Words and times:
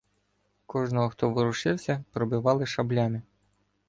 Кожного, 0.65 1.09
хто 1.09 1.29
ворушився, 1.29 2.03
пробивали 2.13 2.65
шаблями. 2.65 3.21